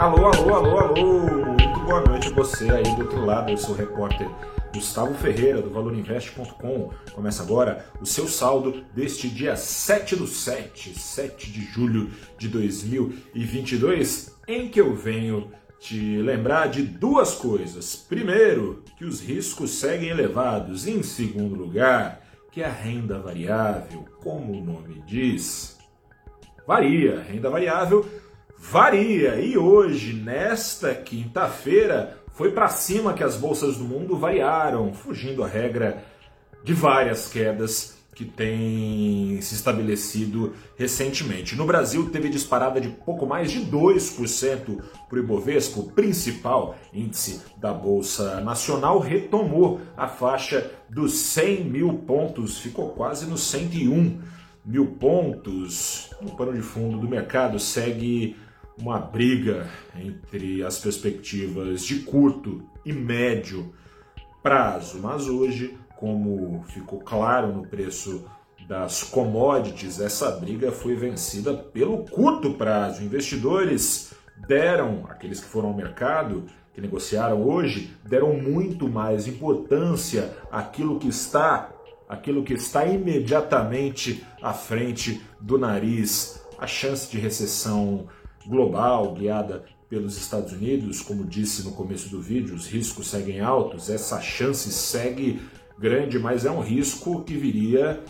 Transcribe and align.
Alô, 0.00 0.28
alô, 0.28 0.54
alô, 0.54 0.78
alô! 0.78 1.20
Muito 1.44 1.80
boa 1.80 2.00
noite 2.00 2.28
a 2.28 2.30
você 2.30 2.70
aí 2.70 2.82
do 2.82 3.02
outro 3.02 3.22
lado. 3.22 3.50
Eu 3.50 3.58
sou 3.58 3.74
o 3.74 3.76
repórter 3.76 4.26
Gustavo 4.72 5.12
Ferreira 5.12 5.60
do 5.60 5.68
ValorInvest.com. 5.68 6.90
Começa 7.12 7.42
agora 7.42 7.84
o 8.00 8.06
seu 8.06 8.26
saldo 8.26 8.82
deste 8.94 9.28
dia 9.28 9.56
7 9.56 10.16
do 10.16 10.26
7, 10.26 10.98
7 10.98 11.52
de 11.52 11.60
julho 11.66 12.10
de 12.38 12.48
2022, 12.48 14.38
em 14.48 14.70
que 14.70 14.80
eu 14.80 14.94
venho 14.94 15.52
te 15.78 16.16
lembrar 16.22 16.70
de 16.70 16.80
duas 16.80 17.34
coisas. 17.34 17.94
Primeiro, 17.94 18.82
que 18.96 19.04
os 19.04 19.20
riscos 19.20 19.72
seguem 19.72 20.08
elevados. 20.08 20.86
Em 20.86 21.02
segundo 21.02 21.54
lugar, 21.54 22.22
que 22.50 22.62
a 22.62 22.70
renda 22.70 23.18
variável, 23.18 24.06
como 24.22 24.54
o 24.54 24.64
nome 24.64 25.04
diz, 25.06 25.78
varia. 26.66 27.20
Renda 27.20 27.50
variável 27.50 28.08
varia. 28.60 29.36
E 29.36 29.56
hoje, 29.56 30.12
nesta 30.12 30.94
quinta-feira, 30.94 32.18
foi 32.32 32.52
para 32.52 32.68
cima 32.68 33.14
que 33.14 33.24
as 33.24 33.36
bolsas 33.36 33.76
do 33.78 33.84
mundo 33.84 34.16
variaram, 34.16 34.92
fugindo 34.92 35.42
a 35.42 35.48
regra 35.48 36.04
de 36.62 36.74
várias 36.74 37.28
quedas 37.28 37.98
que 38.14 38.24
tem 38.24 39.40
se 39.40 39.54
estabelecido 39.54 40.52
recentemente. 40.76 41.56
No 41.56 41.64
Brasil, 41.64 42.10
teve 42.10 42.28
disparada 42.28 42.78
de 42.78 42.88
pouco 42.90 43.24
mais 43.24 43.50
de 43.50 43.60
2% 43.60 44.82
para 45.08 45.16
o 45.16 45.22
Ibovespa, 45.22 45.80
o 45.80 45.90
principal 45.92 46.76
índice 46.92 47.40
da 47.56 47.72
Bolsa 47.72 48.40
Nacional, 48.42 48.98
retomou 48.98 49.80
a 49.96 50.06
faixa 50.06 50.70
dos 50.88 51.14
100 51.14 51.64
mil 51.64 51.94
pontos, 51.94 52.58
ficou 52.58 52.90
quase 52.90 53.24
nos 53.24 53.42
101 53.44 54.20
mil 54.66 54.86
pontos. 54.86 56.10
O 56.20 56.36
pano 56.36 56.52
de 56.52 56.60
fundo 56.60 56.98
do 56.98 57.08
mercado 57.08 57.58
segue 57.58 58.36
uma 58.80 58.98
briga 58.98 59.68
entre 59.94 60.64
as 60.64 60.78
perspectivas 60.78 61.82
de 61.84 62.00
curto 62.00 62.62
e 62.84 62.92
médio 62.92 63.72
prazo, 64.42 64.98
mas 65.00 65.28
hoje 65.28 65.78
como 66.00 66.64
ficou 66.68 66.98
claro 67.00 67.52
no 67.52 67.66
preço 67.66 68.24
das 68.66 69.02
commodities, 69.02 70.00
essa 70.00 70.30
briga 70.30 70.72
foi 70.72 70.94
vencida 70.94 71.52
pelo 71.52 72.04
curto 72.04 72.54
prazo. 72.54 73.02
Investidores 73.02 74.14
deram, 74.48 75.04
aqueles 75.10 75.40
que 75.40 75.46
foram 75.46 75.68
ao 75.68 75.74
mercado, 75.74 76.46
que 76.72 76.80
negociaram 76.80 77.42
hoje, 77.42 77.94
deram 78.02 78.32
muito 78.32 78.88
mais 78.88 79.26
importância 79.28 80.34
àquilo 80.50 80.98
que 80.98 81.08
está, 81.08 81.70
aquilo 82.08 82.42
que 82.42 82.54
está 82.54 82.86
imediatamente 82.86 84.24
à 84.40 84.54
frente 84.54 85.20
do 85.38 85.58
nariz, 85.58 86.42
a 86.58 86.66
chance 86.66 87.10
de 87.10 87.18
recessão 87.18 88.06
global 88.46 89.14
guiada 89.14 89.64
pelos 89.88 90.16
Estados 90.16 90.52
Unidos, 90.52 91.02
como 91.02 91.24
disse 91.24 91.64
no 91.64 91.72
começo 91.72 92.08
do 92.08 92.20
vídeo, 92.20 92.54
os 92.54 92.66
riscos 92.66 93.08
seguem 93.08 93.40
altos, 93.40 93.90
essa 93.90 94.20
chance 94.20 94.70
segue 94.70 95.40
grande, 95.78 96.18
mas 96.18 96.44
é 96.44 96.50
um 96.50 96.60
risco 96.60 97.24
que 97.24 97.34
viria 97.34 98.00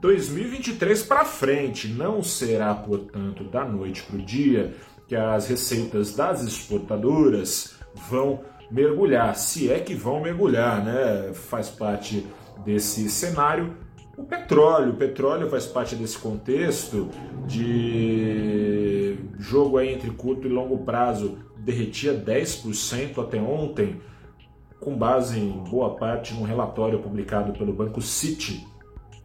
2023 0.00 1.02
para 1.02 1.24
frente. 1.24 1.88
Não 1.88 2.22
será, 2.22 2.74
portanto, 2.74 3.44
da 3.44 3.64
noite 3.64 4.02
para 4.02 4.16
o 4.16 4.22
dia 4.22 4.74
que 5.06 5.14
as 5.14 5.48
receitas 5.48 6.14
das 6.14 6.42
exportadoras 6.42 7.74
vão 8.08 8.40
mergulhar, 8.70 9.36
se 9.36 9.70
é 9.70 9.80
que 9.80 9.94
vão 9.94 10.20
mergulhar, 10.20 10.84
né? 10.84 11.32
Faz 11.34 11.68
parte 11.68 12.26
desse 12.64 13.08
cenário. 13.10 13.76
O 14.16 14.24
petróleo, 14.24 14.92
o 14.92 14.96
petróleo 14.96 15.50
faz 15.50 15.66
parte 15.66 15.96
desse 15.96 16.16
contexto 16.16 17.10
de 17.46 18.93
jogo 19.38 19.78
aí 19.78 19.92
entre 19.92 20.10
curto 20.10 20.46
e 20.46 20.50
longo 20.50 20.78
prazo, 20.78 21.38
derretia 21.56 22.14
10% 22.14 23.18
até 23.18 23.40
ontem 23.40 24.00
com 24.80 24.96
base 24.96 25.38
em 25.38 25.50
boa 25.50 25.94
parte 25.96 26.34
num 26.34 26.42
relatório 26.42 26.98
publicado 26.98 27.52
pelo 27.52 27.72
Banco 27.72 28.02
City, 28.02 28.66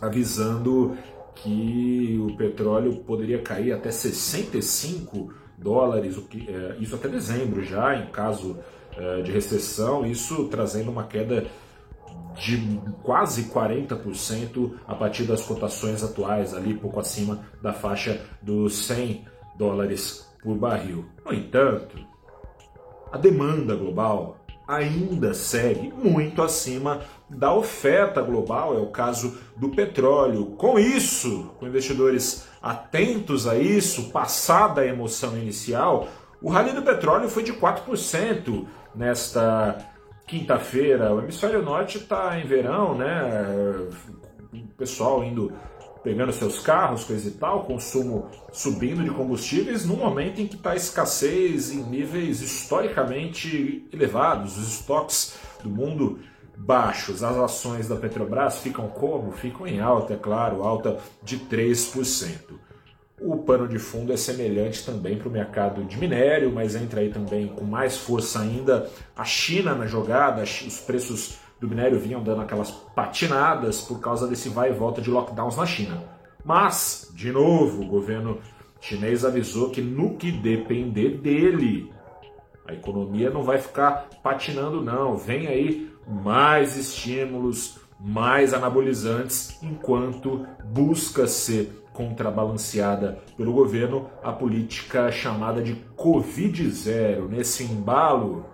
avisando 0.00 0.96
que 1.34 2.18
o 2.20 2.36
petróleo 2.36 2.96
poderia 2.98 3.40
cair 3.40 3.72
até 3.72 3.90
65 3.90 5.32
dólares, 5.58 6.16
é, 6.48 6.76
isso 6.78 6.94
até 6.94 7.08
dezembro 7.08 7.64
já, 7.64 7.96
em 7.96 8.06
caso 8.10 8.58
é, 8.96 9.22
de 9.22 9.32
recessão, 9.32 10.06
isso 10.06 10.46
trazendo 10.48 10.90
uma 10.90 11.04
queda 11.04 11.46
de 12.36 12.80
quase 13.02 13.44
40% 13.44 14.72
a 14.86 14.94
partir 14.94 15.24
das 15.24 15.42
cotações 15.42 16.02
atuais, 16.02 16.54
ali 16.54 16.74
pouco 16.74 17.00
acima 17.00 17.40
da 17.60 17.72
faixa 17.72 18.20
dos 18.40 18.86
100 18.86 19.24
dólares 19.56 20.28
por 20.42 20.56
barril. 20.56 21.04
No 21.24 21.32
entanto, 21.32 21.98
a 23.12 23.18
demanda 23.18 23.74
global 23.74 24.38
ainda 24.66 25.34
segue 25.34 25.92
muito 25.92 26.42
acima 26.42 27.00
da 27.28 27.52
oferta 27.52 28.22
global, 28.22 28.76
é 28.76 28.78
o 28.78 28.86
caso 28.86 29.36
do 29.56 29.70
petróleo. 29.70 30.46
Com 30.56 30.78
isso, 30.78 31.50
com 31.58 31.66
investidores 31.66 32.48
atentos 32.62 33.48
a 33.48 33.56
isso, 33.58 34.10
passada 34.10 34.82
a 34.82 34.86
emoção 34.86 35.36
inicial, 35.36 36.06
o 36.40 36.50
rally 36.50 36.72
do 36.72 36.82
petróleo 36.82 37.28
foi 37.28 37.42
de 37.42 37.52
4% 37.52 38.64
nesta 38.94 39.76
quinta-feira. 40.26 41.12
O 41.12 41.20
hemisfério 41.20 41.62
norte 41.62 41.98
está 41.98 42.38
em 42.38 42.46
verão, 42.46 42.96
né? 42.96 43.88
Pessoal 44.76 45.22
indo 45.24 45.52
pegando 46.02 46.32
seus 46.32 46.58
carros, 46.60 47.04
coisa 47.04 47.28
e 47.28 47.32
tal, 47.32 47.64
consumo 47.64 48.28
subindo 48.52 49.02
de 49.02 49.10
combustíveis, 49.10 49.84
num 49.84 49.96
momento 49.96 50.40
em 50.40 50.46
que 50.46 50.56
está 50.56 50.74
escassez 50.74 51.70
em 51.70 51.82
níveis 51.82 52.40
historicamente 52.40 53.86
elevados, 53.92 54.56
os 54.56 54.80
estoques 54.80 55.38
do 55.62 55.68
mundo 55.68 56.18
baixos. 56.56 57.22
As 57.22 57.36
ações 57.36 57.88
da 57.88 57.96
Petrobras 57.96 58.58
ficam 58.58 58.88
como? 58.88 59.32
Ficam 59.32 59.66
em 59.66 59.80
alta, 59.80 60.14
é 60.14 60.16
claro, 60.16 60.62
alta 60.62 60.98
de 61.22 61.38
3%. 61.38 62.58
O 63.20 63.36
pano 63.36 63.68
de 63.68 63.78
fundo 63.78 64.12
é 64.12 64.16
semelhante 64.16 64.84
também 64.84 65.18
para 65.18 65.28
o 65.28 65.30
mercado 65.30 65.84
de 65.84 65.98
minério, 65.98 66.50
mas 66.50 66.74
entra 66.74 67.00
aí 67.00 67.10
também 67.10 67.48
com 67.48 67.64
mais 67.64 67.98
força 67.98 68.40
ainda 68.40 68.90
a 69.14 69.24
China 69.24 69.74
na 69.74 69.86
jogada, 69.86 70.42
os 70.42 70.80
preços 70.80 71.38
do 71.60 71.68
minério 71.68 71.98
vinham 71.98 72.22
dando 72.22 72.40
aquelas 72.40 72.70
patinadas 72.70 73.82
por 73.82 74.00
causa 74.00 74.26
desse 74.26 74.48
vai 74.48 74.70
e 74.70 74.74
volta 74.74 75.02
de 75.02 75.10
lockdowns 75.10 75.56
na 75.56 75.66
China. 75.66 76.02
Mas, 76.44 77.12
de 77.14 77.30
novo, 77.30 77.82
o 77.82 77.86
governo 77.86 78.38
chinês 78.80 79.24
avisou 79.24 79.70
que 79.70 79.82
no 79.82 80.16
que 80.16 80.32
depender 80.32 81.18
dele, 81.18 81.92
a 82.66 82.72
economia 82.72 83.28
não 83.30 83.42
vai 83.42 83.58
ficar 83.58 84.08
patinando, 84.22 84.82
não. 84.82 85.16
Vem 85.16 85.46
aí 85.48 85.90
mais 86.06 86.76
estímulos, 86.76 87.78
mais 87.98 88.54
anabolizantes, 88.54 89.62
enquanto 89.62 90.46
busca 90.64 91.26
ser 91.26 91.84
contrabalanceada 91.92 93.18
pelo 93.36 93.52
governo 93.52 94.08
a 94.22 94.32
política 94.32 95.12
chamada 95.12 95.60
de 95.60 95.74
Covid 95.96 96.70
zero. 96.70 97.28
Nesse 97.28 97.64
embalo, 97.64 98.46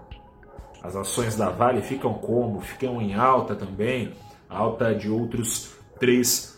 as 0.87 0.95
ações 0.95 1.35
da 1.35 1.51
Vale 1.51 1.83
ficam 1.83 2.15
como? 2.15 2.61
Ficam 2.61 3.03
em 3.03 3.15
alta 3.15 3.57
também, 3.57 4.13
alta 4.49 4.95
de 4.95 5.11
outros 5.11 5.73
3%. 6.01 6.57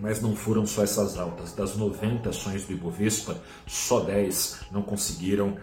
Mas 0.00 0.20
não 0.20 0.34
foram 0.34 0.66
só 0.66 0.82
essas 0.82 1.16
altas. 1.16 1.52
Das 1.52 1.76
90 1.76 2.30
ações 2.30 2.66
do 2.66 2.72
Ibovespa, 2.72 3.40
só 3.64 4.00
10 4.00 4.66
não 4.72 4.82
conseguiram 4.82 5.56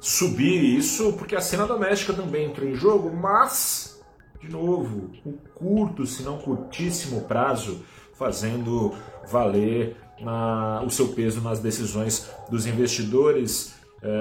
subir 0.00 0.64
isso, 0.78 1.12
porque 1.12 1.36
a 1.36 1.40
cena 1.40 1.66
doméstica 1.66 2.14
também 2.14 2.46
entrou 2.46 2.66
em 2.66 2.74
jogo, 2.74 3.14
mas, 3.14 4.02
de 4.40 4.48
novo, 4.48 5.10
um 5.24 5.32
curto, 5.54 6.06
se 6.06 6.22
não 6.22 6.38
curtíssimo 6.38 7.22
prazo, 7.22 7.84
fazendo 8.14 8.94
valer 9.28 9.96
na, 10.18 10.82
o 10.82 10.88
seu 10.88 11.08
peso 11.08 11.42
nas 11.42 11.58
decisões 11.58 12.30
dos 12.50 12.66
investidores 12.66 13.74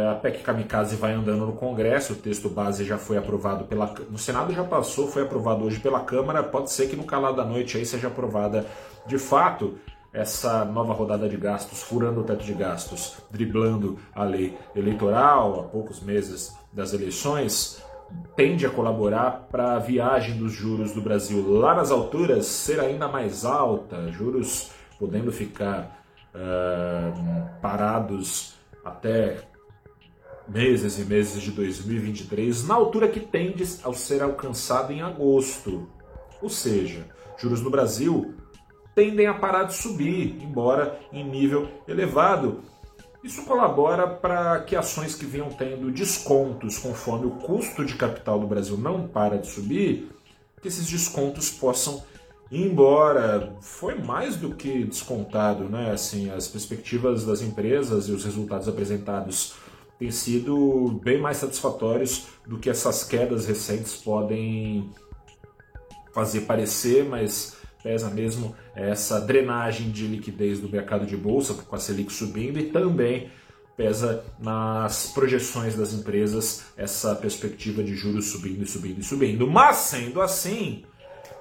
a 0.09 0.15
PEC 0.15 0.43
Kamikaze 0.43 0.95
vai 0.95 1.11
andando 1.11 1.45
no 1.45 1.53
Congresso, 1.53 2.13
o 2.13 2.15
texto 2.15 2.49
base 2.49 2.85
já 2.85 2.97
foi 2.97 3.17
aprovado 3.17 3.65
pela 3.65 3.93
no 4.09 4.17
Senado 4.17 4.53
já 4.53 4.63
passou, 4.63 5.07
foi 5.07 5.23
aprovado 5.23 5.65
hoje 5.65 5.79
pela 5.79 5.99
Câmara, 5.99 6.41
pode 6.41 6.71
ser 6.71 6.87
que 6.87 6.95
no 6.95 7.03
calar 7.03 7.33
da 7.33 7.43
noite 7.43 7.77
aí 7.77 7.85
seja 7.85 8.07
aprovada 8.07 8.65
de 9.05 9.17
fato 9.17 9.77
essa 10.13 10.63
nova 10.63 10.93
rodada 10.93 11.27
de 11.27 11.35
gastos, 11.35 11.81
furando 11.81 12.21
o 12.21 12.23
teto 12.23 12.45
de 12.45 12.53
gastos, 12.53 13.17
driblando 13.31 13.97
a 14.13 14.23
lei 14.23 14.57
eleitoral 14.75 15.59
a 15.59 15.63
poucos 15.63 15.99
meses 15.99 16.55
das 16.71 16.93
eleições, 16.93 17.83
tende 18.35 18.65
a 18.65 18.69
colaborar 18.69 19.47
para 19.51 19.73
a 19.75 19.79
viagem 19.79 20.37
dos 20.37 20.53
juros 20.53 20.93
do 20.93 21.01
Brasil. 21.01 21.43
Lá 21.57 21.73
nas 21.73 21.89
alturas 21.89 22.45
ser 22.45 22.79
ainda 22.79 23.07
mais 23.07 23.43
alta, 23.43 24.11
juros 24.11 24.71
podendo 24.99 25.31
ficar 25.31 26.05
uh, 26.35 27.59
parados 27.59 28.53
até 28.85 29.52
meses 30.47 30.99
e 30.99 31.05
meses 31.05 31.41
de 31.41 31.51
2023, 31.51 32.67
na 32.67 32.75
altura 32.75 33.07
que 33.07 33.19
tende 33.19 33.63
a 33.83 33.93
ser 33.93 34.21
alcançado 34.21 34.91
em 34.91 35.01
agosto. 35.01 35.87
Ou 36.41 36.49
seja, 36.49 37.07
juros 37.37 37.61
no 37.61 37.69
Brasil 37.69 38.35
tendem 38.93 39.27
a 39.27 39.33
parar 39.33 39.63
de 39.63 39.75
subir, 39.75 40.37
embora 40.41 40.99
em 41.11 41.23
nível 41.23 41.67
elevado. 41.87 42.61
Isso 43.23 43.43
colabora 43.45 44.05
para 44.05 44.59
que 44.61 44.75
ações 44.75 45.15
que 45.15 45.25
vinham 45.25 45.49
tendo 45.49 45.89
descontos 45.91 46.77
conforme 46.77 47.27
o 47.27 47.31
custo 47.31 47.85
de 47.85 47.95
capital 47.95 48.39
do 48.39 48.47
Brasil 48.47 48.77
não 48.77 49.07
para 49.07 49.37
de 49.37 49.47
subir, 49.47 50.09
que 50.61 50.67
esses 50.67 50.85
descontos 50.85 51.49
possam 51.49 52.03
ir 52.51 52.67
embora. 52.67 53.55
Foi 53.61 53.95
mais 53.95 54.35
do 54.35 54.53
que 54.53 54.83
descontado, 54.83 55.69
né? 55.69 55.91
Assim, 55.91 56.29
as 56.29 56.49
perspectivas 56.49 57.25
das 57.25 57.41
empresas 57.41 58.09
e 58.09 58.11
os 58.11 58.25
resultados 58.25 58.67
apresentados 58.67 59.55
têm 60.03 60.11
sido 60.11 60.99
bem 61.01 61.17
mais 61.17 61.37
satisfatórios 61.37 62.25
do 62.45 62.59
que 62.59 62.69
essas 62.69 63.05
quedas 63.05 63.45
recentes 63.45 63.95
podem 63.95 64.89
fazer 66.13 66.41
parecer, 66.41 67.05
mas 67.05 67.55
pesa 67.81 68.09
mesmo 68.09 68.53
essa 68.75 69.21
drenagem 69.21 69.91
de 69.91 70.05
liquidez 70.05 70.59
do 70.59 70.67
mercado 70.67 71.05
de 71.05 71.15
bolsa, 71.15 71.53
com 71.53 71.73
a 71.73 71.79
Selic 71.79 72.11
subindo, 72.11 72.59
e 72.59 72.65
também 72.65 73.31
pesa 73.77 74.25
nas 74.39 75.07
projeções 75.13 75.73
das 75.75 75.93
empresas 75.93 76.65
essa 76.75 77.15
perspectiva 77.15 77.81
de 77.81 77.95
juros 77.95 78.25
subindo 78.25 78.61
e 78.61 78.67
subindo 78.67 78.99
e 78.99 79.03
subindo. 79.03 79.47
Mas 79.47 79.77
sendo 79.77 80.21
assim, 80.21 80.83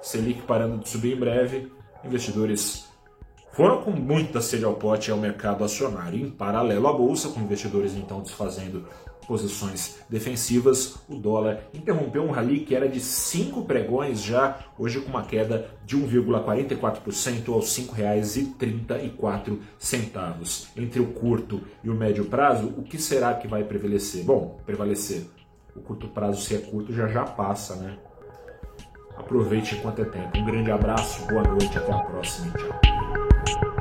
Selic 0.01 0.41
parando 0.43 0.77
de 0.77 0.87
subir 0.87 1.17
em 1.17 1.19
breve, 1.19 1.69
investidores 2.05 2.85
foram 3.53 3.83
com 3.83 3.91
muita 3.91 4.41
sede 4.41 4.65
ao 4.65 4.73
pote 4.73 5.11
ao 5.11 5.17
mercado 5.17 5.63
acionário. 5.63 6.19
Em 6.19 6.29
paralelo 6.29 6.87
à 6.87 6.93
bolsa, 6.93 7.29
com 7.29 7.39
investidores 7.39 7.93
então 7.93 8.21
desfazendo 8.21 8.85
posições 9.27 9.99
defensivas, 10.09 10.95
o 11.07 11.15
dólar 11.15 11.59
interrompeu 11.73 12.23
um 12.23 12.31
rally 12.31 12.61
que 12.61 12.75
era 12.75 12.89
de 12.89 12.99
5 12.99 13.63
pregões 13.63 14.21
já, 14.21 14.59
hoje 14.77 14.99
com 14.99 15.09
uma 15.09 15.23
queda 15.23 15.69
de 15.85 15.97
1,44% 15.97 17.53
aos 17.53 17.77
R$ 17.77 17.85
5,34. 17.85 20.67
Entre 20.75 20.99
o 20.99 21.13
curto 21.13 21.61
e 21.83 21.89
o 21.89 21.95
médio 21.95 22.25
prazo, 22.25 22.73
o 22.77 22.83
que 22.83 22.97
será 22.97 23.33
que 23.33 23.47
vai 23.47 23.63
prevalecer? 23.63 24.25
Bom, 24.25 24.59
prevalecer. 24.65 25.25
O 25.75 25.79
curto 25.79 26.07
prazo, 26.07 26.39
se 26.41 26.53
é 26.55 26.59
curto, 26.59 26.93
já 26.93 27.07
já 27.07 27.23
passa, 27.23 27.75
né? 27.77 27.97
Aproveite 29.17 29.75
enquanto 29.75 30.01
é 30.01 30.05
tempo. 30.05 30.37
Um 30.37 30.45
grande 30.45 30.71
abraço, 30.71 31.25
boa 31.27 31.43
noite, 31.43 31.77
até 31.77 31.91
a 31.91 31.99
próxima. 31.99 32.53
Tchau. 32.53 33.72